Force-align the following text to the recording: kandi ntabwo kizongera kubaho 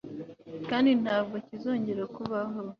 kandi 0.69 0.89
ntabwo 1.03 1.35
kizongera 1.47 2.03
kubaho 2.15 2.57